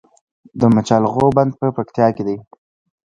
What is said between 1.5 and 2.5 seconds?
په پکتیا کې دی